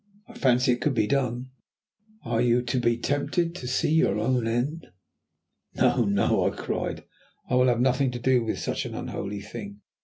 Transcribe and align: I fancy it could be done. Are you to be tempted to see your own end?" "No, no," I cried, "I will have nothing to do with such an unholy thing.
I 0.27 0.33
fancy 0.33 0.71
it 0.71 0.81
could 0.81 0.95
be 0.95 1.05
done. 1.05 1.51
Are 2.25 2.41
you 2.41 2.63
to 2.63 2.79
be 2.79 2.97
tempted 2.97 3.53
to 3.53 3.67
see 3.67 3.91
your 3.91 4.17
own 4.17 4.47
end?" 4.47 4.87
"No, 5.75 6.05
no," 6.05 6.47
I 6.51 6.55
cried, 6.55 7.03
"I 7.47 7.53
will 7.53 7.67
have 7.67 7.79
nothing 7.81 8.09
to 8.13 8.19
do 8.19 8.43
with 8.43 8.57
such 8.57 8.83
an 8.87 8.95
unholy 8.95 9.41
thing. 9.41 9.81